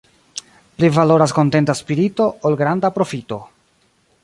[0.77, 3.39] Pli valoras kontenta spirito, ol granda profito.